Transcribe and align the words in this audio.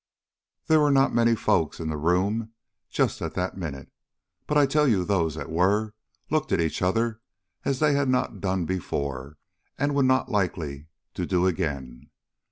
There 0.65 0.79
were 0.79 0.89
not 0.89 1.13
many 1.13 1.35
folks 1.35 1.79
in 1.79 1.87
the 1.89 1.95
room 1.95 2.53
just 2.89 3.21
at 3.21 3.35
that 3.35 3.55
minute, 3.55 3.91
but 4.47 4.57
I 4.57 4.65
tell 4.65 4.87
you 4.87 5.05
those 5.05 5.35
that 5.35 5.47
were 5.47 5.93
looked 6.31 6.51
at 6.51 6.59
each 6.59 6.81
other 6.81 7.21
as 7.65 7.77
they 7.77 7.93
had 7.93 8.09
not 8.09 8.41
done 8.41 8.65
before 8.65 9.37
and 9.77 9.93
would 9.93 10.05
not 10.07 10.25
be 10.25 10.33
likely 10.33 10.87
to 11.13 11.27
do 11.27 11.45
again. 11.45 12.09